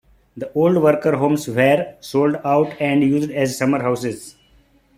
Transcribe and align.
The 0.35 0.51
old 0.53 0.77
worker 0.77 1.15
homes 1.17 1.47
where 1.47 1.95
sold 1.99 2.37
out 2.43 2.73
and 2.81 3.03
used 3.03 3.29
as 3.29 3.55
summer 3.55 3.83
houses. 3.83 4.35